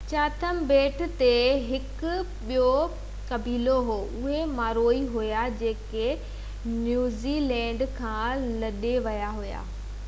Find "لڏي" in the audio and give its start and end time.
8.67-8.99